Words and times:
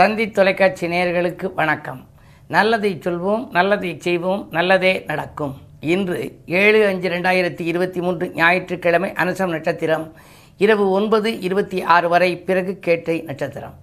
தந்தி 0.00 0.24
தொலைக்காட்சி 0.30 0.86
நேயர்களுக்கு 0.86 1.46
வணக்கம். 1.54 2.08
நல்லதை 2.48 2.90
சொல்வோம் 3.04 3.50
நல்லதை 3.50 3.90
செய்வோம் 3.98 4.48
நல்லதே 4.50 4.92
நடக்கும். 5.06 5.54
இன்று 5.80 6.18
ஏழு 6.46 6.86
அஞ்சு 6.86 7.08
ரெண்டாயிரத்தி 7.08 7.60
இருபத்தி 7.60 8.00
மூன்று 8.00 8.32
ஞாயிற்றுக்கிழமை 8.34 9.10
அனுசம் 9.10 9.52
நட்சத்திரம். 9.54 10.12
இரவு 10.58 10.90
ஒன்பது 10.90 11.40
இருபத்தி 11.40 11.82
ஆறு 11.82 12.08
வரை 12.08 12.30
பிறகு 12.38 12.78
கேட்டை 12.78 13.16
நட்சத்திரம். 13.22 13.74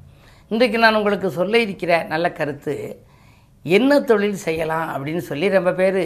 இன்றைக்கு 0.50 0.78
நான் 0.78 0.96
உங்களுக்கு 0.96 1.30
சொல்ல 1.30 1.60
இருக்கிற 1.60 2.04
நல்ல 2.04 2.32
கருத்து 2.32 2.76
என்ன 3.64 4.00
தொழில் 4.00 4.44
செய்யலாம் 4.48 4.88
அப்படின்னு 4.96 5.24
சொல்லி 5.32 5.50
ரொம்ப 5.50 5.74
பேர் 5.74 6.02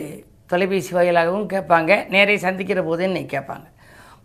தொலைபேசி 0.48 0.94
வாயிலாகவும் 0.96 1.50
கேட்பாங்க 1.50 2.10
நேரே 2.10 2.38
சந்திக்கிற 2.38 2.84
போதே 2.84 3.04
என்னை 3.04 3.26
கேட்பாங்க. 3.36 3.68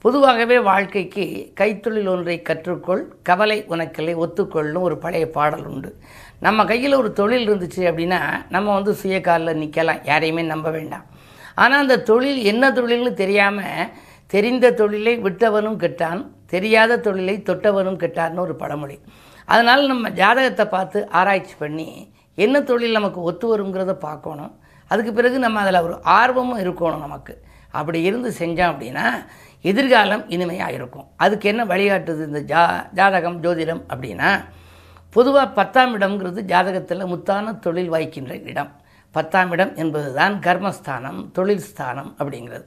பொதுவாகவே 0.05 0.57
வாழ்க்கைக்கு 0.69 1.25
கைத்தொழில் 1.59 2.09
ஒன்றை 2.13 2.35
கற்றுக்கொள் 2.49 3.03
கவலை 3.29 3.57
உனக்கில்லை 3.73 4.15
ஒத்துக்கொள்ளும் 4.25 4.85
ஒரு 4.89 4.97
பழைய 5.05 5.27
பாடல் 5.37 5.67
உண்டு. 5.71 5.91
நம்ம 6.47 6.65
கையில் 6.71 6.99
ஒரு 6.99 7.11
தொழில் 7.21 7.47
இருந்துச்சு 7.49 7.83
அப்படின்னா 7.91 8.21
நம்ம 8.55 8.75
வந்து 8.75 8.93
சுய 9.01 9.19
காலில் 9.21 9.61
நிற்கலாம் 9.63 10.03
யாரையுமே 10.11 10.43
நம்ப 10.53 10.71
வேண்டாம். 10.71 11.07
ஆனால் 11.55 11.83
அந்த 11.85 11.97
தொழில் 12.11 12.41
என்ன 12.53 12.71
தொழில்னு 12.79 13.13
தெரியாமல் 13.23 13.91
தெரிந்த 14.35 14.73
தொழிலை 14.81 15.15
விட்டவனும் 15.27 15.81
கெட்டான் 15.85 16.21
தெரியாத 16.55 17.01
தொழிலை 17.07 17.37
தொட்டவனும் 17.49 17.99
கெட்டான்னு 18.03 18.45
ஒரு 18.47 18.55
பழமொழி. 18.63 18.97
அதனால் 19.49 19.91
நம்ம 19.93 20.11
ஜாதகத்தை 20.21 20.67
பார்த்து 20.77 20.99
ஆராய்ச்சி 21.19 21.55
பண்ணி 21.59 21.89
என்ன 22.45 22.57
தொழில் 22.71 22.97
நமக்கு 22.99 23.21
ஒத்து 23.31 23.47
வருங்கிறத 23.51 23.93
பார்க்கணும். 24.07 24.55
அதுக்கு 24.91 25.13
பிறகு 25.13 25.37
நம்ம 25.45 25.61
அதில் 25.65 25.85
ஒரு 25.89 25.97
ஆர்வமும் 26.21 26.63
இருக்கணும் 26.65 27.05
நமக்கு. 27.07 27.35
அப்படி 27.81 27.99
இருந்து 28.09 28.31
செஞ்சோம் 28.41 28.73
அப்படின்னா 28.73 29.07
எதிர்காலம் 29.65 30.25
இனிமையாக 30.35 30.77
இருக்கும் 30.79 31.07
அதுக்கு 31.25 31.47
என்ன 31.53 31.63
வழிகாட்டுது 31.73 32.23
இந்த 32.31 32.41
ஜா 32.53 32.63
ஜாதகம் 32.99 33.39
ஜோதிடம் 33.45 33.83
அப்படின்னா 33.93 34.31
பொதுவாக 35.17 35.55
பத்தாம் 35.59 35.95
இடம்ங்கிறது 35.99 36.41
ஜாதகத்தில் 36.53 37.11
முத்தான 37.13 37.55
தொழில் 37.65 37.93
வாய்க்கின்ற 37.95 38.35
இடம். 38.51 38.71
பத்தாம் 39.15 39.51
இடம் 39.55 39.73
என்பது 39.83 40.09
தான் 40.19 40.35
கர்மஸ்தானம் 40.47 41.21
தொழில் 41.37 41.67
ஸ்தானம் 41.69 42.11
அப்படிங்கிறது. 42.19 42.67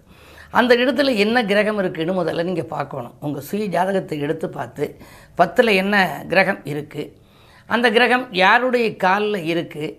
அந்த 0.60 0.72
இடத்துல 0.84 1.14
என்ன 1.24 1.38
கிரகம் 1.52 1.80
இருக்குன்னு 1.82 2.14
முதல்ல 2.20 2.46
நீங்கள் 2.50 2.72
பார்க்கணும். 2.76 3.16
உங்கள் 3.26 3.46
சுய 3.50 3.66
ஜாதகத்தை 3.76 4.18
எடுத்து 4.26 4.48
பார்த்து 4.58 4.86
பத்தில் 5.40 5.72
என்ன 5.82 5.96
கிரகம் 6.32 6.62
இருக்குது 6.72 7.12
அந்த 7.70 7.88
கிரகம் 7.98 8.26
யாருடைய 8.44 8.88
காலில் 9.04 9.42
இருக்குது 9.54 9.90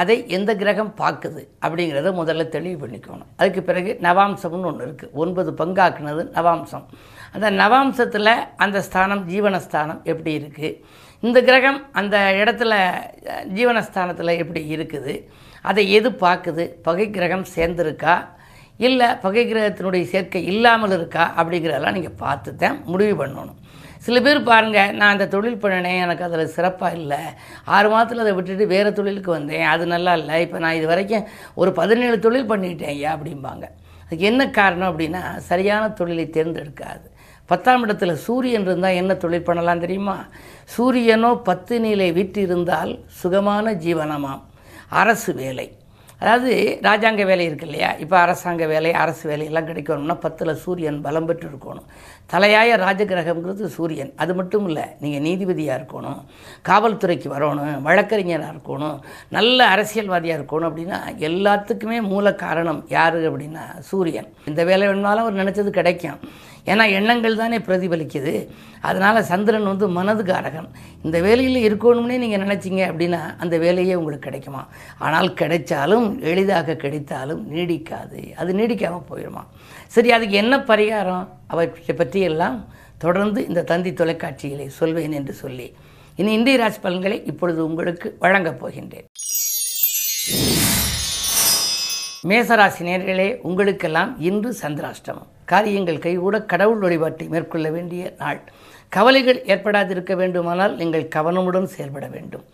அதை 0.00 0.16
எந்த 0.36 0.50
கிரகம் 0.62 0.92
பார்க்குது 1.00 1.42
அப்படிங்கிறத 1.64 2.10
முதல்ல 2.20 2.44
தெளிவு 2.54 2.76
பண்ணிக்கணும். 2.82 3.30
அதுக்கு 3.40 3.62
பிறகு 3.68 3.90
நவாம்சம்னு 4.06 4.68
ஒன்று 4.70 4.86
இருக்குது 4.86 5.14
ஒன்பது 5.22 5.50
பங்காக்குனது 5.60 6.22
நவாம்சம். 6.36 6.86
அந்த 7.34 7.48
நவாம்சத்தில் 7.62 8.32
அந்த 8.64 8.80
ஸ்தானம் 8.88 9.24
ஜீவனஸ்தானம் 9.32 10.00
எப்படி 10.12 10.32
இருக்குது 10.40 10.70
இந்த 11.26 11.38
கிரகம் 11.48 11.80
அந்த 12.00 12.16
இடத்துல 12.40 12.72
ஜீவனஸ்தானத்தில் 13.56 14.38
எப்படி 14.42 14.62
இருக்குது? 14.76 15.14
அதை 15.70 15.84
எது 15.98 16.08
பார்க்குது? 16.24 16.64
பகை 16.88 17.06
கிரகம் 17.16 17.46
சேர்ந்துருக்கா? 17.54 18.16
இல்லை 18.86 19.08
பகை 19.22 19.42
கிரகத்தினுடைய 19.50 20.04
சேர்க்கை 20.12 20.42
இல்லாமல் 20.52 20.94
இருக்கா? 20.96 21.24
அப்படிங்கிறதெல்லாம் 21.40 21.96
நீங்கள் 21.98 22.20
பார்த்து 22.24 22.50
தான் 22.62 22.76
முடிவு 22.92 23.14
பண்ணணும். 23.20 23.58
சில 24.06 24.20
பேர் 24.26 24.40
பாருங்கள் 24.48 24.92
நான் 24.98 25.12
அந்த 25.14 25.26
தொழில் 25.34 25.62
பண்ணினேன் 25.62 26.02
எனக்கு 26.04 26.24
அதில் 26.26 26.52
சிறப்பாக 26.56 26.98
இல்லை. 27.00 27.20
ஆறு 27.76 27.88
மாதத்தில் 27.92 28.22
அதை 28.24 28.32
விட்டுட்டு 28.36 28.66
வேறு 28.74 28.90
தொழிலுக்கு 28.98 29.30
வந்தேன். 29.30 29.64
அது 29.72 29.84
நல்லா 29.94 30.12
இல்லை. 30.20 30.36
இப்போ 30.44 30.58
நான் 30.64 30.78
இது 30.80 30.86
வரைக்கும் 30.92 31.26
ஒரு 31.54 31.72
பதினேழு 31.80 32.18
தொழில் 32.26 32.50
பண்ணிட்டேன் 32.50 32.92
ஐயா 32.96 33.12
அப்படிம்பாங்க. 33.16 33.64
அதுக்கு 34.04 34.24
என்ன 34.30 34.42
காரணம் 34.58 34.90
அப்படின்னா 34.90 35.22
சரியான 35.50 35.84
தொழிலை 36.00 36.26
தேர்ந்தெடுக்காது. 36.36 37.06
பத்தாம் 37.50 37.82
இடத்துல 37.86 38.12
சூரியன் 38.26 38.66
இருந்தால் 38.68 38.98
என்ன 39.00 39.14
தொழில் 39.24 39.48
பண்ணலாம் 39.48 39.82
தெரியுமா? 39.84 40.16
சூரியனோ 40.76 41.30
பத்து 41.48 41.74
நிலை 41.80 42.12
வீட்டு 42.12 42.40
இருந்தால் 42.42 42.92
சுகமான 43.22 43.72
ஜீவனமாம். 43.86 44.44
அரசு 45.02 45.34
வேலை. 45.42 45.66
அதாவது 46.20 46.52
ராஜாங்க 46.86 47.22
வேலை 47.30 47.44
இருக்கு 47.48 47.66
இல்லையா? 47.68 47.88
இப்போ 48.02 48.16
அரசாங்க 48.24 48.66
வேலை 48.72 48.90
அரசு 49.02 49.24
வேலையெல்லாம் 49.30 49.66
கிடைக்கணும்னா 49.70 50.14
பத்தில் 50.24 50.52
சூரியன் 50.62 51.00
பலம் 51.06 51.26
பெற்று 51.28 51.46
இருக்கணும். 51.50 51.86
தலையாய 52.32 52.76
ராஜகிரகம்ங்கிறது 52.84 53.68
சூரியன். 53.76 54.12
அது 54.22 54.32
மட்டும் 54.38 54.66
இல்லை 54.70 54.86
நீங்கள் 55.02 55.24
நீதிபதியாக 55.26 55.78
இருக்கணும் 55.80 56.20
காவல்துறைக்கு 56.68 57.28
வரணும் 57.34 57.84
வழக்கறிஞராக 57.88 58.54
இருக்கணும் 58.54 58.96
நல்ல 59.36 59.58
அரசியல்வாதியாக 59.74 60.38
இருக்கணும் 60.40 60.68
அப்படின்னா 60.70 61.00
எல்லாத்துக்குமே 61.28 62.00
மூல 62.12 62.34
காரணம் 62.46 62.82
யார் 62.96 63.20
அப்படின்னா 63.30 63.66
சூரியன். 63.90 64.30
இந்த 64.52 64.64
வேலை 64.72 64.84
வேணுனாலும் 64.88 65.24
அவர் 65.26 65.40
நினச்சது 65.42 65.72
கிடைக்கும். 65.80 66.20
ஏன்னா 66.72 66.84
எண்ணங்கள் 66.98 67.40
தானே 67.40 67.58
பிரதிபலிக்குது. 67.66 68.34
அதனால் 68.88 69.26
சந்திரன் 69.30 69.68
வந்து 69.70 69.86
மனது 69.98 70.22
காரகன் 70.30 70.68
இந்த 71.06 71.20
வேலையில் 71.26 71.60
இருக்கணும்னே 71.68 72.16
நீங்கள் 72.22 72.42
நினச்சிங்க 72.44 72.82
அப்படின்னா 72.90 73.20
அந்த 73.42 73.54
வேலையே 73.64 73.94
உங்களுக்கு 74.00 74.26
கிடைக்குமா? 74.28 74.62
ஆனால் 75.06 75.28
கிடைச்சாலும் 75.40 76.08
எளிதாக 76.30 76.76
கிடைத்தாலும் 76.84 77.42
நீடிக்காது. 77.54 78.20
அது 78.42 78.52
நீடிக்காமல் 78.60 79.08
போயிடுமா 79.10 79.42
சரி 79.96 80.10
அதுக்கு 80.16 80.36
என்ன 80.42 80.54
பரிகாரம்? 80.70 81.26
அவற்றை 81.52 81.96
பற்றியெல்லாம் 81.96 82.58
தொடர்ந்து 83.04 83.40
இந்த 83.50 83.66
தந்தி 83.72 83.90
தொலைக்காட்சிகளை 83.90 84.66
சொல்வேன் 84.80 85.16
என்று 85.20 85.34
சொல்லி 85.42 85.68
இனி 86.20 86.30
இந்திய 86.32 86.58
ராசி 86.62 86.78
பலன்களை 86.80 87.18
இப்பொழுது 87.30 87.60
உங்களுக்கு 87.68 88.08
வழங்கப் 88.24 88.60
போகின்றேன். 88.62 89.08
மேசராசி 92.30 92.84
நேர்களே 92.90 93.28
உங்களுக்கெல்லாம் 93.48 94.12
இன்று 94.28 94.50
சந்திராஷ்டமம். 94.62 95.30
காரியங்கள் 95.52 96.04
கைகூட 96.06 96.36
கடவுள் 96.52 96.84
வழிபாட்டை 96.84 97.26
மேற்கொள்ள 97.34 97.66
வேண்டிய 97.76 98.14
நாள். 98.22 98.40
கவலைகள் 98.96 99.38
ஏற்படாதிருக்க 99.52 100.12
வேண்டுமானால் 100.22 100.74
நீங்கள் 100.80 101.12
கவனமுடன் 101.16 101.72
செயல்பட 101.74 102.06
வேண்டும். 102.14 102.44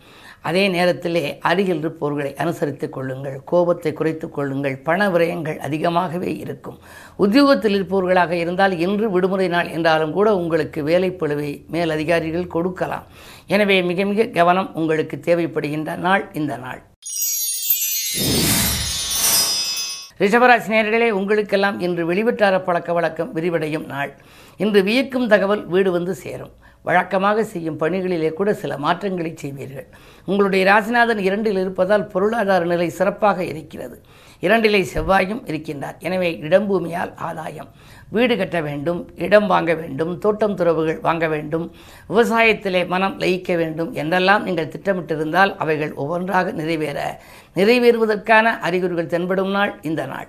அதே 0.49 0.63
நேரத்திலே 0.75 1.23
அருகில் 1.49 1.81
இருப்பவர்களை 1.83 2.31
அனுசரித்துக் 2.43 2.93
கொள்ளுங்கள். 2.95 3.37
கோபத்தை 3.51 3.91
குறைத்துக் 3.99 4.33
கொள்ளுங்கள். 4.37 4.75
பண 4.87 5.09
விரயங்கள் 5.13 5.59
அதிகமாகவே 5.67 6.31
இருக்கும். 6.43 6.77
உத்தியோகத்தில் 7.25 7.75
இருப்பவர்களாக 7.77 8.33
இருந்தால் 8.43 8.75
இன்று 8.85 9.09
விடுமுறை 9.15 9.47
நாள் 9.55 9.73
என்றாலும் 9.77 10.15
கூட 10.17 10.29
உங்களுக்கு 10.41 10.81
வேலைப்பழுவை 10.89 11.51
மேல் 11.75 11.93
அதிகாரிகள் 11.97 12.53
கொடுக்கலாம். 12.55 13.05
எனவே 13.55 13.77
மிக 13.91 14.05
மிக 14.11 14.31
கவனம் 14.39 14.71
உங்களுக்கு 14.81 15.17
தேவைப்படுகின்ற 15.29 15.95
நாள் 16.07 16.25
இந்த 16.41 16.55
நாள். 16.65 16.81
ரிஷபராசி 20.23 20.69
நேர்களே 20.73 21.07
உங்களுக்கெல்லாம் 21.19 21.77
இன்று 21.85 22.03
வெளிவட்டார 22.09 22.55
பழக்க 22.67 22.89
வழக்கம் 22.97 23.31
விரிவடையும் 23.35 23.87
நாள். 23.93 24.11
இன்று 24.63 24.81
வியக்கும் 24.87 25.29
தகவல் 25.31 25.63
வீடு 25.73 25.89
வந்து 25.95 26.13
சேரும். 26.23 26.53
வழக்கமாக 26.87 27.43
செய்யும் 27.51 27.79
பணிகளிலே 27.81 28.29
கூட 28.39 28.49
சில 28.61 28.77
மாற்றங்களை 28.85 29.31
செய்வீர்கள். 29.41 29.87
உங்களுடைய 30.29 30.63
ராசிநாதன் 30.71 31.21
இரண்டில் 31.27 31.59
இருப்பதால் 31.63 32.09
பொருளாதார 32.13 32.63
நிலை 32.71 32.87
சிறப்பாக 32.99 33.39
இருக்கிறது. 33.51 33.97
இரண்டிலே 34.45 34.81
செவ்வாயும் 34.93 35.43
இருக்கின்றார். 35.49 35.97
எனவே 36.07 36.29
இடம்பூமியால் 36.47 37.11
ஆதாயம். 37.27 37.69
வீடு 38.15 38.33
கட்ட 38.37 38.57
வேண்டும் 38.67 38.99
இடம் 39.25 39.47
வாங்க 39.51 39.71
வேண்டும் 39.81 40.11
தோட்டம் 40.23 40.57
துறவுகள் 40.59 40.99
வாங்க 41.05 41.25
வேண்டும் 41.33 41.65
விவசாயத்திலே 42.09 42.81
மனம் 42.93 43.15
லயிக்க 43.23 43.55
வேண்டும் 43.61 43.91
என்றெல்லாம் 44.01 44.43
நீங்கள் 44.47 44.71
திட்டமிட்டிருந்தால் 44.73 45.53
அவைகள் 45.63 45.93
ஒவ்வொன்றாக 46.01 46.51
நிறைவேற. 46.59 46.99
நிறைவேறுவதற்கான 47.55 48.43
அறிகுறிகள் 48.59 49.05
தென்படும் 49.05 49.51
நாள் 49.51 49.79
இந்த 49.81 50.05
நாள். 50.05 50.27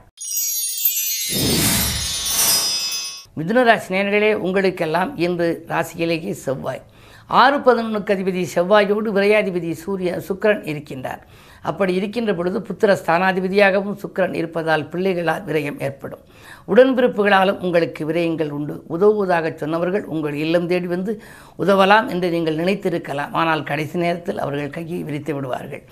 மிதுனராசி 3.36 3.88
நேர்களே 3.88 4.34
உங்களுக்கெல்லாம் 4.34 5.16
இன்று 5.16 5.64
ராசியிலேயே 5.68 6.30
செவ்வாய். 6.30 6.82
ஆறு 7.26 7.58
பதினொன்றுக்கு 7.58 8.12
அதிபதி 8.14 8.46
செவ்வாயோடு 8.54 9.12
விரையாதிபதி 9.14 9.72
சூரிய 9.72 10.22
சுக்கிரன் 10.28 10.64
இருக்கின்றார். 10.72 11.22
அப்படி 11.70 11.92
இருக்கின்ற 11.98 12.32
பொழுது 12.38 12.58
புத்திர 12.68 12.96
ஸ்தானாதிபதியாகவும் 13.00 13.98
சுக்கிரன் 14.02 14.36
இருப்பதால் 14.40 14.84
பிள்ளைகளால் 14.92 15.44
விரயம் 15.48 15.78
ஏற்படும். 15.86 16.22
உடன்பிறப்புகளாலும் 16.72 17.62
உங்களுக்கு 17.66 18.02
விரயங்கள் 18.10 18.50
உண்டு. 18.58 18.74
உதவுவதாக 18.94 19.52
சொன்னவர்கள் 19.62 20.04
உங்கள் 20.14 20.36
இல்லம் 20.44 20.68
தேடி 20.70 20.88
வந்து 20.94 21.12
உதவலாம் 21.62 22.06
என்று 22.12 22.28
நீங்கள் 22.34 22.60
நினைத்திருக்கலாம். 22.62 23.32
ஆனால் 23.40 23.62
கடைசி 23.70 23.98
நேரத்தில் 24.04 24.42
அவர்கள் 24.44 24.74
கையை 24.76 25.00
விரித்து 25.08 25.34
விடுவார்கள். 25.34 25.82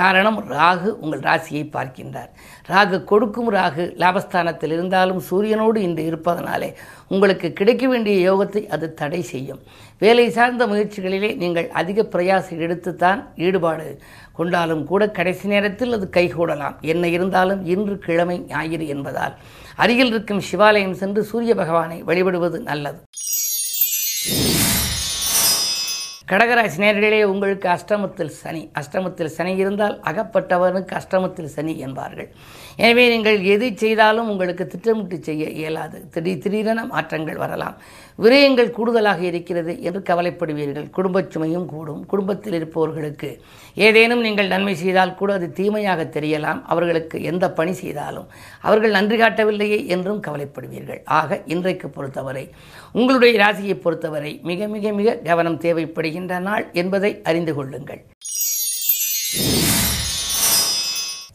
காரணம் 0.00 0.38
ராகு 0.56 0.90
உங்கள் 1.04 1.24
ராசியை 1.28 1.64
பார்க்கின்றார். 1.76 2.30
ராகு 2.72 2.98
கொடுக்கும் 3.12 3.50
ராகு 3.58 3.84
லாபஸ்தானத்தில் 4.02 4.74
இருந்தாலும் 4.76 5.20
சூரியனோடு 5.30 5.80
இன்று 5.88 6.04
இருப்பதனாலே 6.10 6.70
உங்களுக்கு 7.14 7.48
கிடைக்க 7.52 7.84
வேண்டிய 7.88 8.16
யோகத்தை 8.28 8.62
அது 8.74 8.86
தடை 9.00 9.22
செய்யும். 9.32 9.60
வேலை 10.02 10.26
சார்ந்த 10.36 10.66
முயற்சிகளிலே 10.66 11.30
நீங்கள் 11.42 11.68
அதிக 11.80 12.06
பிரயாசம் 12.14 12.62
எடுத்துத்தான் 12.66 13.20
ஈடுபாடு 13.46 13.88
கொண்டாலும் 14.38 14.84
கூட 14.90 15.02
கடைசி 15.18 15.46
நேரத்தில் 15.48 15.92
அது 15.92 16.06
கைகூடலாம். 16.16 16.76
என்ன 16.92 17.08
இருந்தாலும் 17.16 17.62
இன்று 17.74 17.96
கிழமை 18.06 18.38
ஞாயிறு 18.52 18.86
என்பதால். 18.94 19.34
அருகில் 19.76 20.12
இருக்கும் 20.12 20.42
சிவாலயம் 20.50 20.98
சென்று 21.02 21.22
சூரிய 21.24 21.54
பகவானை 21.54 21.98
வழிபடுவது 22.10 22.60
நல்லது. 22.70 23.00
கடகராசி 26.32 26.78
நேரடியிலே 26.82 27.18
உங்களுக்கு 27.30 27.66
அஷ்டமத்தில் 27.74 28.30
சனி. 28.42 28.60
அஷ்டமத்தில் 28.80 29.32
சனி 29.36 29.52
இருந்தால் 29.62 29.96
அகப்பட்டவனுக்கு 30.10 30.92
அஷ்டமத்தில் 31.00 31.50
சனி 31.54 31.74
என்பார்கள். 31.86 32.28
எனவே 32.84 33.04
நீங்கள் 33.12 33.38
எது 33.54 33.66
செய்தாலும் 33.82 34.28
உங்களுக்கு 34.32 34.64
திட்டமிட்டு 34.74 35.16
செய்ய 35.26 35.46
இயலாது. 35.60 35.98
திடீர் 36.14 36.42
திடீரென 36.44 36.84
மாற்றங்கள் 36.92 37.40
வரலாம். 37.42 37.76
விரயங்கள் 38.24 38.70
கூடுதலாக 38.76 39.20
இருக்கிறது 39.30 39.72
என்று 39.88 40.00
கவலைப்படுவீர்கள். 40.10 40.86
குடும்பச் 40.96 41.30
சுமையும் 41.34 41.66
கூடும். 41.72 42.00
குடும்பத்தில் 42.12 42.56
இருப்பவர்களுக்கு 42.60 43.30
ஏதேனும் 43.86 44.24
நீங்கள் 44.26 44.52
நன்மை 44.54 44.74
செய்தால் 44.84 45.14
கூட 45.20 45.32
அது 45.38 45.46
தீமையாக 45.58 46.02
தெரியலாம். 46.16 46.62
அவர்களுக்கு 46.72 47.16
எந்த 47.32 47.44
பணி 47.58 47.74
செய்தாலும் 47.82 48.30
அவர்கள் 48.68 48.96
நன்றி 48.98 49.18
காட்டவில்லையே 49.22 49.80
என்றும் 49.96 50.24
கவலைப்படுவீர்கள். 50.28 51.02
ஆக 51.20 51.40
இன்றைக்கு 51.54 51.88
பொறுத்தவரை 51.98 52.46
உங்களுடைய 53.00 53.34
ராசியை 53.44 53.76
பொறுத்தவரை 53.84 54.32
மிக 54.48 54.66
மிக 54.74 54.92
மிக 54.98 55.18
கவனம் 55.30 55.60
வருகின்ற 56.22 56.50
நாள் 56.50 56.64
என்பதை 56.72 57.10
அறிந்து 57.28 57.52
கொள்ளுங்கள். 57.54 58.00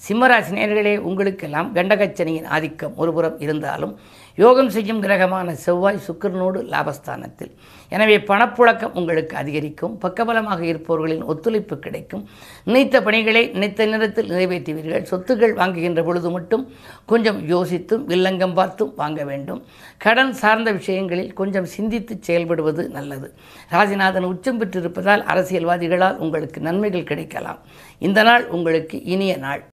சிம்மராசி 0.07 0.51
நேர்களே 0.57 0.93
உங்களுக்கெல்லாம் 1.07 1.69
கண்டகச்சனியின் 1.77 2.47
ஆதிக்கம் 2.55 2.93
ஒருபுறம் 2.95 3.39
இருந்தாலும் 3.45 3.93
யோகம் 4.37 4.69
செய்யும் 4.73 5.01
கிரகமான 5.03 5.53
செவ்வாய் 5.63 6.03
சுக்கரனோடு 6.07 6.59
லாபஸ்தானத்தில். 6.73 7.51
எனவே 7.91 8.17
பணப்புழக்கம் 8.29 8.95
உங்களுக்கு 8.99 9.35
அதிகரிக்கும் 9.41 9.93
பக்கபலமாக 10.03 10.61
இருப்பவர்களின் 10.71 11.23
ஒத்துழைப்பு 11.31 11.75
கிடைக்கும். 11.85 12.23
நினைத்த 12.63 13.01
பணிகளை 13.07 13.43
நினைத்த 13.55 13.87
நேரத்தில் 13.93 14.29
நிறைவேற்றுவீர்கள். 14.33 15.07
சொத்துக்கள் 15.11 15.55
வாங்குகின்ற 15.61 16.03
பொழுது 16.09 16.31
மட்டும் 16.35 16.63
கொஞ்சம் 17.05 17.39
யோசித்தும் 17.53 18.03
வில்லங்கம் 18.11 18.55
பார்த்தும் 18.59 18.93
வாங்க 19.01 19.23
வேண்டும். 19.31 19.63
கடன் 20.05 20.33
சார்ந்த 20.43 20.71
விஷயங்களில் 20.79 21.33
கொஞ்சம் 21.33 21.69
சிந்தித்து 21.75 22.15
செயல்படுவது 22.27 22.85
நல்லது. 22.99 23.29
ராஜிநாதன் 23.75 24.29
உச்சம் 24.33 24.61
பெற்றிருப்பதால் 24.61 25.25
அரசியல்வாதிகளால் 25.33 26.21
உங்களுக்கு 26.25 26.61
நன்மைகள் 26.69 27.09
கிடைக்கலாம். 27.13 27.61
இந்த 28.07 28.21
நாள் 28.23 28.45
உங்களுக்கு 28.47 28.97
இனிய 29.15 29.33
நாள். 29.47 29.63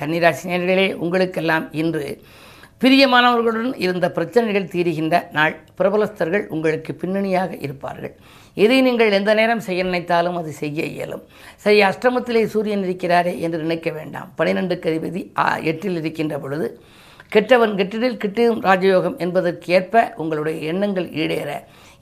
கன்னிராசினியர்களே 0.00 0.86
உங்களுக்கெல்லாம் 1.04 1.66
இன்று 1.82 2.04
பிரியமானவர்களுடன் 2.82 3.74
இருந்த 3.84 4.06
பிரச்சனைகள் 4.16 4.70
தீருகின்ற 4.74 5.16
நாள். 5.36 5.54
பிரபலஸ்தர்கள் 5.78 6.44
உங்களுக்கு 6.54 6.92
பின்னணியாக 7.00 7.50
இருப்பார்கள். 7.66 8.14
எதை 8.62 8.78
நீங்கள் 8.86 9.16
எந்த 9.18 9.32
நேரம் 9.38 9.64
செய்ய 9.66 9.80
நினைத்தாலும் 9.88 10.38
அது 10.40 10.52
செய்ய 10.60 10.86
இயலும். 10.94 11.24
சரி 11.64 11.78
அஷ்டமத்திலே 11.88 12.42
சூரியன் 12.54 12.84
இருக்கிறாரே 12.86 13.34
என்று 13.46 13.58
நினைக்க 13.64 13.90
வேண்டாம். 13.98 14.30
பனிரெண்டு 14.38 14.76
கதிபதி 14.84 15.22
எட்டில் 15.70 15.98
இருக்கின்ற 16.00 16.38
பொழுது 16.44 16.68
கெட்டவன் 17.34 17.74
கெட்டிடில் 17.80 18.20
கிட்டியும் 18.22 18.62
ராஜயோகம் 18.68 19.18
என்பதற்கு 19.24 19.68
ஏற்ப 19.78 20.14
உங்களுடைய 20.22 20.58
எண்ணங்கள் 20.72 21.08
ஈடேற. 21.22 21.50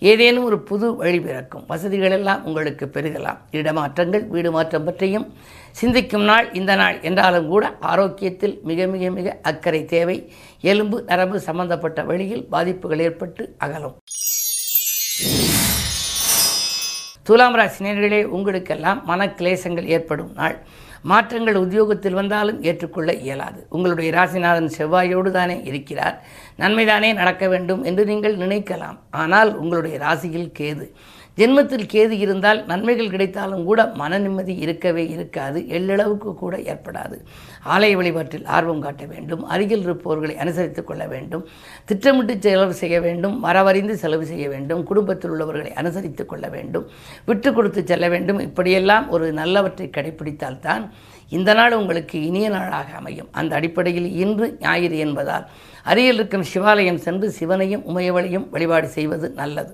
ஏதேனும் 0.01 0.45
ஒரு 0.45 0.63
புது 0.63 0.97
வழி 0.97 1.21
பிறக்கும். 1.21 1.65
வசதிகளெல்லாம் 1.69 2.43
உங்களுக்கு 2.43 2.87
பெருகலாம். 2.87 3.39
இடமாற்றங்கள் 3.53 4.27
வீடு 4.27 4.51
மாற்றம் 4.51 4.85
பற்றியும் 4.85 5.35
சிந்திக்கும் 5.73 6.23
நாள் 6.23 6.53
இந்த 6.53 6.75
நாள் 6.75 7.01
என்றாலும் 7.01 7.49
கூட 7.49 7.77
ஆரோக்கியத்தில் 7.81 8.61
மிக 8.63 8.87
மிக 8.87 9.11
மிக 9.11 9.39
அக்கறை 9.43 9.85
தேவை. 9.85 10.33
எலும்பு 10.61 11.03
நரம்பு 11.07 11.41
சம்பந்தப்பட்ட 11.41 12.03
வழியில் 12.03 12.47
பாதிப்புகள் 12.47 12.99
ஏற்பட்டு 12.99 13.55
அகலும். 13.59 13.97
துலாம் 17.23 17.55
ராசி 17.55 17.85
நேர்களே 17.85 18.25
உங்களுக்கெல்லாம் 18.25 19.03
மனக்கிளேசங்கள் 19.09 19.85
ஏற்படும் 19.85 20.33
நாள். 20.35 20.59
மாற்றங்கள் 21.03 21.55
உத்தியோகத்தில் 21.55 22.13
வந்தாலும் 22.13 22.63
ஏற்றுக்கொள்ள 22.63 23.13
இயலாது. 23.13 23.67
உங்களுடைய 23.69 24.13
ராசிநாதன் 24.13 24.71
செவ்வாயோடு 24.79 25.31
தானே 25.31 25.61
இருக்கிறார். 25.65 26.25
நன்மைதானே 26.59 27.15
நடக்க 27.15 27.49
வேண்டும் 27.49 27.83
என்று 27.83 28.05
நீங்கள் 28.05 28.37
நினைக்கலாம். 28.37 28.99
ஆனால் 29.11 29.57
உங்களுடைய 29.57 29.99
ராசியில் 29.99 30.53
கேது. 30.59 30.91
ஜென்மத்தில் 31.37 31.85
கேது 31.93 32.11
இருந்தால் 32.11 32.67
நன்மைகள் 32.67 33.11
கிடைத்தாலும் 33.11 33.65
கூட 33.65 33.87
மன 33.87 34.19
நிம்மதி 34.19 34.55
இருக்கவே 34.57 35.09
இருக்காது. 35.09 35.61
எள்ளளவுக்கு 35.61 36.35
கூட 36.35 36.57
ஏற்படாது. 36.57 37.17
ஆலய 37.69 37.93
வழிபாட்டில் 37.93 38.45
ஆர்வம் 38.45 38.81
காட்ட 38.81 39.05
வேண்டும். 39.05 39.45
அருகில் 39.45 39.81
இருப்பவர்களை 39.81 40.35
அனுசரித்துக் 40.35 40.85
கொள்ள 40.85 41.07
வேண்டும். 41.07 41.47
திட்டமிட்டு 41.85 42.37
செலவு 42.41 42.75
செய்ய 42.75 43.01
வேண்டும். 43.01 43.45
வரவறிந்து 43.45 43.93
செலவு 43.93 44.27
செய்ய 44.27 44.49
வேண்டும். 44.49 44.83
குடும்பத்தில் 44.83 45.31
உள்ளவர்களை 45.31 45.73
அனுசரித்துக் 45.77 46.29
கொள்ள 46.29 46.49
வேண்டும். 46.49 46.89
விட்டு 47.25 47.53
கொடுத்து 47.53 47.87
செல்ல 47.87 48.09
வேண்டும். 48.09 48.39
இப்படியெல்லாம் 48.39 49.11
ஒரு 49.11 49.33
நல்லவற்றை 49.33 49.91
கடைபிடித்தால்தான் 49.91 50.91
இந்த 51.29 51.55
நாள் 51.55 51.73
உங்களுக்கு 51.73 52.27
இனிய 52.27 52.49
நாளாக 52.49 52.93
அமையும். 52.93 53.29
அந்த 53.31 53.57
அடிப்படையில் 53.57 54.13
இன்று 54.13 54.57
ஞாயிறு 54.61 54.99
என்பதால் 54.99 55.49
அருகில் 55.91 56.19
இருக்கும் 56.19 56.49
சிவாலயம் 56.53 57.03
சென்று 57.07 57.29
சிவனையும் 57.39 57.85
உமையவளையும் 57.91 58.47
வழிபாடு 58.55 58.89
செய்வது 58.97 59.29
நல்லது. 59.41 59.73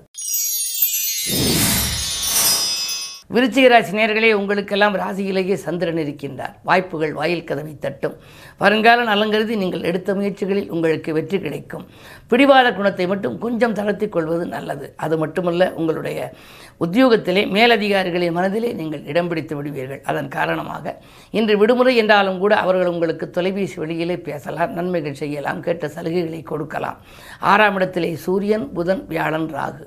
விருச்சிக 3.35 3.67
ராசி 3.73 3.93
நேர்களே 3.97 4.31
உங்களுக்கெல்லாம் 4.39 4.95
ராசியிலேயே 5.01 5.55
சந்திரன் 5.63 6.01
இருக்கின்றார். 6.03 6.53
வாய்ப்புகள் 6.67 7.13
வாயில் 7.19 7.47
கதவை 7.49 7.73
தட்டும். 7.85 8.15
வருங்கால 8.63 9.05
நலங்கருதி 9.11 9.55
நீங்கள் 9.63 9.87
எடுத்த 9.89 10.09
முயற்சிகளில் 10.17 10.69
உங்களுக்கு 10.75 11.13
வெற்றி 11.17 11.39
கிடைக்கும். 11.45 11.85
பிடிவாத 12.31 12.67
குணத்தை 12.77 13.07
மட்டும் 13.13 13.35
கொஞ்சம் 13.45 13.75
தளர்த்தி 13.79 14.09
கொள்வது 14.09 14.45
நல்லது. 14.55 14.87
அது 15.05 15.17
மட்டுமல்ல 15.23 15.71
உங்களுடைய 15.79 16.19
உத்தியோகத்திலே 16.85 17.43
மேலதிகாரிகளின் 17.57 18.37
மனதிலே 18.37 18.71
நீங்கள் 18.79 19.03
இடம் 19.11 19.27
பிடித்து 19.27 19.55
விடுவீர்கள். 19.55 20.01
அதன் 20.11 20.31
காரணமாக 20.37 20.95
இன்று 21.39 21.57
விடுமுறை 21.63 21.95
என்றாலும் 22.03 22.39
கூட 22.45 22.55
அவர்கள் 22.55 22.93
உங்களுக்கு 22.93 23.27
தொலைபேசி 23.29 23.79
வழியிலே 23.83 24.17
பேசலாம் 24.29 24.73
நன்மைகள் 24.79 25.19
செய்யலாம் 25.23 25.63
கேட்ட 25.67 25.91
சலுகைகளை 25.97 26.43
கொடுக்கலாம். 26.43 26.99
ஆறாம் 27.39 27.75
இடத்திலே 27.75 28.13
சூரியன் 28.27 28.67
புதன் 28.73 29.05
வியாழன் 29.13 29.49
ராகு. 29.57 29.85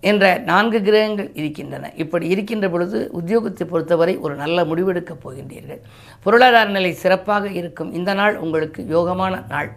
என்ற 0.00 0.38
நான்கு 0.38 0.80
கிரகங்கள் 0.82 1.30
இருக்கின்றன. 1.34 1.92
இப்படி 1.94 2.28
இருக்கின்ற 2.28 2.68
பொழுது 2.68 3.10
உத்தியோகத்தை 3.20 3.64
பொறுத்தவரை 3.64 4.16
ஒரு 4.16 4.34
நல்ல 4.34 4.64
முடிவெடுக்கப் 4.64 5.22
போகின்றீர்கள். 5.24 5.80
பொருளாதார 6.22 6.70
நிலை 6.70 6.92
சிறப்பாக 6.92 7.48
இருக்கும். 7.48 7.92
இந்த 7.92 8.14
நாள் 8.14 8.36
உங்களுக்கு 8.36 8.82
யோகமான 8.82 9.46
நாள். 9.48 9.70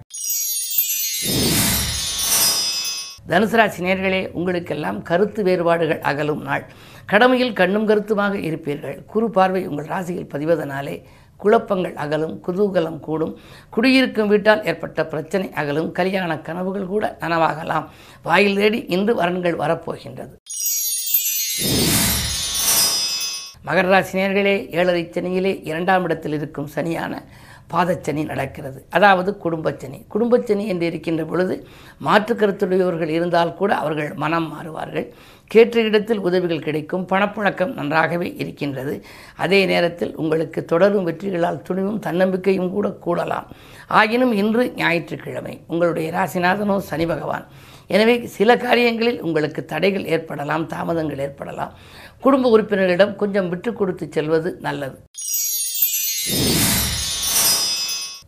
தனுசு 3.27 3.55
ராசி 3.55 3.83
நேர்களே 3.83 4.31
உங்களுக்கெல்லாம் 4.31 5.01
கருத்து 5.01 5.43
வேறுபாடுகள் 5.43 5.99
அகலும் 5.99 6.41
நாள். 6.41 6.65
கடமையில் 7.05 7.53
கண்ணும் 7.53 7.85
கருத்துமாக 7.85 8.37
இருப்பீர்கள். 8.37 9.05
குறு 9.05 9.29
பார்வை 9.29 9.67
உங்கள் 9.67 9.85
ராசியில் 9.85 10.29
பதிவதனாலே 10.31 11.03
குழப்பங்கள் 11.35 11.95
அகலும் 11.95 12.41
குதூகலம் 12.47 12.99
கூடும். 12.99 13.39
குடியிருக்கும் 13.69 14.27
வீட்டால் 14.27 14.65
ஏற்பட்ட 14.65 15.05
பிரச்சனை 15.05 15.51
அகலும். 15.51 15.91
கல்யாண 15.91 16.39
கனவுகள் 16.39 16.85
கூட 16.85 17.17
நனவாகலாம். 17.19 17.87
வாயில் 18.23 18.57
தேடி 18.57 18.85
இன்று 18.87 19.15
வரன்கள் 19.15 19.59
வரப்போகின்றது. 19.63 20.35
மகர 23.67 23.85
ராசினியர்களே 23.93 24.69
ஏழரை 24.69 25.09
சனியிலே 25.11 25.59
இரண்டாம் 25.63 26.03
இடத்தில் 26.03 26.33
இருக்கும் 26.33 26.69
சனியான 26.75 27.23
பாதச்சனி 27.71 28.25
நடக்கிறது. 28.25 28.85
அதாவது 28.89 29.37
குடும்பச்சனி. 29.43 29.99
குடும்பச்சனி 30.13 30.65
என்று 30.67 30.85
இருக்கின்ற 30.85 31.25
பொழுது 31.25 31.67
மாற்று 31.97 32.35
கருத்துடையவர்கள் 32.35 33.07
இருந்தால் 33.07 33.53
கூட 33.53 33.75
அவர்கள் 33.75 34.13
மனம் 34.13 34.49
மாறுவார்கள். 34.53 35.07
கேட்ட 35.47 35.81
இடத்தில் 35.81 36.19
உதவிகள் 36.19 36.59
கிடைக்கும். 36.59 37.07
பணப்புழக்கம் 37.07 37.73
நன்றாகவே 37.73 38.33
இருக்கின்றது. 38.37 39.03
அதே 39.37 39.65
நேரத்தில் 39.65 40.15
உங்களுக்கு 40.15 40.65
தொடரும் 40.65 41.03
வெற்றிகளால் 41.03 41.61
துணிவும் 41.61 41.99
தன்னம்பிக்கையும் 41.99 42.71
கூட 42.71 42.87
கூடலாம். 43.05 43.47
ஆயினும் 43.87 44.33
இன்று 44.33 44.73
ஞாயிற்றுக்கிழமை. 44.75 45.61
உங்களுடைய 45.67 46.11
ராசிநாதனோ 46.11 46.77
சனி 46.77 47.05
பகவான். 47.05 47.47
எனவே 47.87 48.25
சில 48.25 48.57
காரியங்களில் 48.57 49.21
உங்களுக்கு 49.21 49.65
தடைகள் 49.65 50.05
ஏற்படலாம் 50.05 50.67
தாமதங்கள் 50.67 51.17
ஏற்படலாம். 51.17 51.73
குடும்ப 52.19 52.57
உறுப்பினர்களிடம் 52.57 53.15
கொஞ்சம் 53.15 53.49
விட்டு 53.49 53.73
கொடுத்து 53.73 54.07
செல்வது 54.11 54.57
நல்லது. 54.61 54.97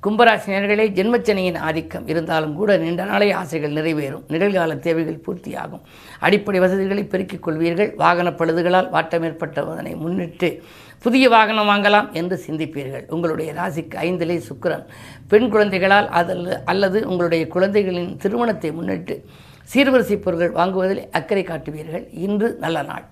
கும்பராசினியர்களே 0.06 0.84
ஜென்மச்சனியின் 0.98 1.58
ஆதிக்கம் 1.58 2.08
இருந்தாலும் 2.08 2.56
கூட 2.56 2.78
நீண்ட 2.78 3.04
நாளை 3.04 3.32
ஆசைகள் 3.32 3.74
நிறைவேறும். 3.74 4.26
நிகழ்கால 4.30 4.80
தேவைகள் 4.80 5.24
பூர்த்தியாகும். 5.26 5.82
அடிப்படை 6.20 6.60
வசதிகளை 6.60 7.04
பெருக்கிக் 7.04 7.48
கொள்வீர்கள். 7.48 7.96
வாகன 7.96 8.30
பழுதுகளால் 8.30 8.92
வாட்டம் 8.96 9.26
ஏற்பட்டதனை 9.30 9.96
முன்னிட்டு 9.96 10.64
புதிய 11.02 11.30
வாகனம் 11.30 11.70
வாங்கலாம் 11.70 12.12
என்று 12.12 12.44
சிந்திப்பீர்கள். 12.48 13.08
உங்களுடைய 13.10 13.54
ராசிக்கு 13.54 13.98
ஐந்திலே 14.06 14.38
சுக்கரன். 14.50 14.86
பெண் 15.28 15.50
குழந்தைகளால் 15.50 16.10
அதில் 16.10 16.64
அல்லது 16.66 17.08
உங்களுடைய 17.08 17.48
குழந்தைகளின் 17.48 18.18
திருமணத்தை 18.18 18.72
முன்னிட்டு 18.72 19.26
சீர்வரிசை 19.74 20.18
பொருட்கள் 20.22 20.58
வாங்குவதில் 20.62 21.04
அக்கறை 21.12 21.44
காட்டுவீர்கள். 21.44 22.08
இன்று 22.12 22.56
நல்ல 22.60 22.82
நாள். 22.82 23.06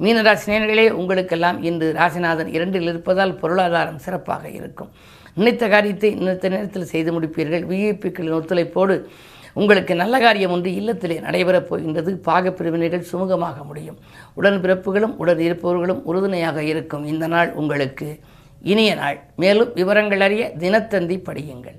மீனராசி 0.00 0.46
நேர்களே 0.46 0.90
உங்களுக்கெல்லாம் 0.90 1.62
இன்று 1.62 1.92
ராசிநாதன் 1.96 2.46
இரண்டில் 2.46 2.82
இருப்பதால் 2.82 3.34
பொருளாதாரம் 3.34 3.98
சிறப்பாக 3.98 4.48
இருக்கும். 4.48 4.90
நினைத்த 5.34 5.68
காரியத்தை 5.68 6.14
நினைத்த 6.14 6.48
நேரத்தில் 6.48 6.84
செய்து 6.84 7.20
முடிப்பீர்கள். 7.20 7.64
விஐபிக்களின் 7.70 8.36
ஒத்துழைப்போடு 8.38 9.04
உங்களுக்கு 9.52 9.94
நல்ல 9.94 10.18
காரியம் 10.18 10.50
ஒன்று 10.50 10.70
இல்லத்திலே 10.70 11.20
நடைபெறப் 11.20 11.68
போகின்றது. 11.68 12.20
பாகப்பிரிவினைகள் 12.24 13.06
சுமூகமாக 13.12 13.64
முடியும். 13.64 13.98
உடன் 14.34 14.60
பிறப்புகளும் 14.62 15.16
உடன் 15.16 15.38
இருப்பவர்களும் 15.38 16.04
உறுதுணையாக 16.04 16.62
இருக்கும். 16.62 17.06
இந்த 17.06 17.26
நாள் 17.26 17.52
உங்களுக்கு 17.52 18.20
இனிய 18.62 18.94
நாள். 18.94 19.18
மேலும் 19.36 19.72
விவரங்கள் 19.74 20.20
அறிய 20.20 20.52
தினத்தந்தி 20.58 21.18
படியுங்கள். 21.28 21.78